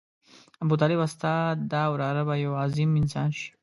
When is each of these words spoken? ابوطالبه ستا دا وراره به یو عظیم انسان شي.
ابوطالبه 0.63 1.05
ستا 1.13 1.33
دا 1.73 1.83
وراره 1.91 2.21
به 2.27 2.35
یو 2.45 2.51
عظیم 2.63 2.89
انسان 3.01 3.29
شي. 3.37 3.49